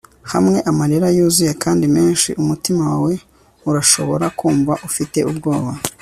hamwe 0.31 0.57
amarira 0.69 1.07
yuzuye 1.17 1.53
kandi 1.63 1.85
menshi, 1.95 2.29
umutima 2.41 2.81
wawe 2.91 3.13
urashobora 3.69 4.25
kumva 4.39 4.73
ufite 4.87 5.19
ubwoba 5.31 5.71